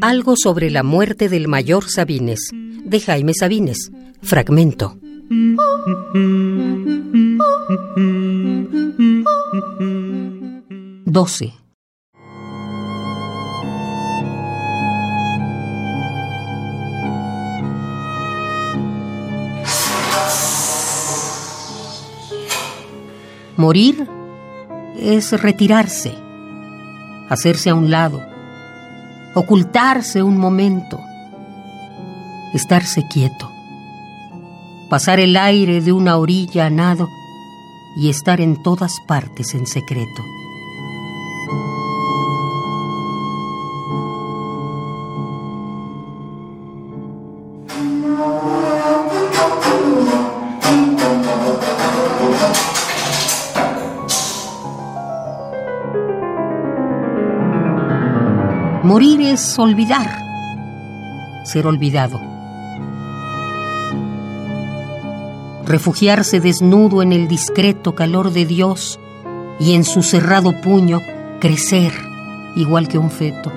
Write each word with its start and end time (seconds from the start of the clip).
Algo 0.00 0.34
sobre 0.36 0.68
la 0.70 0.82
muerte 0.82 1.28
del 1.28 1.46
mayor 1.46 1.88
Sabines, 1.88 2.50
de 2.84 2.98
Jaime 2.98 3.32
Sabines. 3.32 3.92
Fragmento. 4.20 4.98
Doce. 11.04 11.54
Morir 23.56 24.19
es 25.00 25.32
retirarse, 25.40 26.14
hacerse 27.28 27.70
a 27.70 27.74
un 27.74 27.90
lado, 27.90 28.20
ocultarse 29.34 30.22
un 30.22 30.36
momento, 30.36 31.00
estarse 32.52 33.06
quieto, 33.08 33.50
pasar 34.90 35.18
el 35.20 35.36
aire 35.36 35.80
de 35.80 35.92
una 35.92 36.18
orilla 36.18 36.66
a 36.66 36.70
nado 36.70 37.08
y 37.96 38.10
estar 38.10 38.40
en 38.40 38.62
todas 38.62 38.92
partes 39.06 39.54
en 39.54 39.66
secreto. 39.66 40.22
Morir 58.82 59.20
es 59.20 59.58
olvidar, 59.58 60.10
ser 61.44 61.66
olvidado. 61.66 62.20
Refugiarse 65.64 66.40
desnudo 66.40 67.02
en 67.02 67.12
el 67.12 67.28
discreto 67.28 67.94
calor 67.94 68.32
de 68.32 68.46
Dios 68.46 68.98
y 69.60 69.74
en 69.74 69.84
su 69.84 70.02
cerrado 70.02 70.60
puño 70.60 71.00
crecer 71.40 71.92
igual 72.56 72.88
que 72.88 72.98
un 72.98 73.10
feto. 73.10 73.52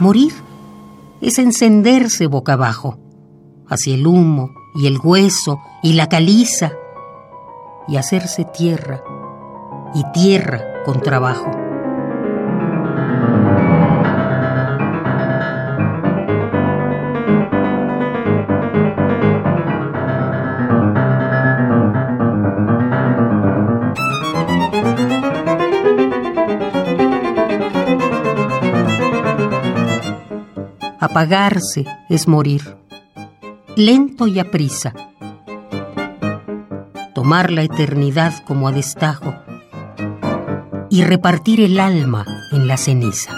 Morir 0.00 0.32
es 1.20 1.38
encenderse 1.38 2.26
boca 2.26 2.54
abajo, 2.54 2.96
hacia 3.68 3.94
el 3.94 4.06
humo 4.06 4.50
y 4.74 4.86
el 4.86 4.98
hueso 4.98 5.60
y 5.82 5.92
la 5.92 6.08
caliza, 6.08 6.72
y 7.86 7.98
hacerse 7.98 8.46
tierra, 8.46 9.04
y 9.94 10.02
tierra 10.12 10.82
con 10.86 11.02
trabajo. 11.02 11.50
Apagarse 31.10 31.86
es 32.08 32.28
morir, 32.28 32.76
lento 33.74 34.28
y 34.28 34.38
aprisa. 34.38 34.94
Tomar 37.16 37.50
la 37.50 37.62
eternidad 37.64 38.32
como 38.46 38.68
a 38.68 38.72
destajo 38.72 39.34
y 40.88 41.02
repartir 41.02 41.62
el 41.62 41.80
alma 41.80 42.24
en 42.52 42.68
la 42.68 42.76
ceniza. 42.76 43.32